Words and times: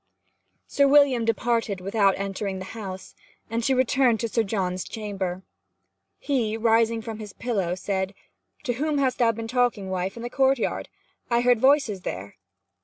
Sir 0.65 0.87
William 0.87 1.25
departed 1.25 1.79
without 1.79 2.17
entering 2.17 2.57
the 2.57 2.65
house, 2.73 3.13
and 3.51 3.63
she 3.63 3.71
returned 3.75 4.19
to 4.21 4.27
Sir 4.27 4.41
John's 4.41 4.83
chamber. 4.83 5.43
He, 6.17 6.57
rising 6.57 7.03
from 7.03 7.19
his 7.19 7.33
pillow, 7.33 7.75
said, 7.75 8.15
'To 8.63 8.73
whom 8.81 8.97
hast 8.97 9.19
been 9.19 9.47
talking, 9.47 9.91
wife, 9.91 10.17
in 10.17 10.23
the 10.23 10.29
courtyard? 10.31 10.89
I 11.29 11.41
heard 11.41 11.59
voices 11.59 12.01
there.' 12.01 12.35